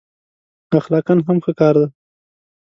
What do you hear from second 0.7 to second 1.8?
اخلاقأ هم ښه کار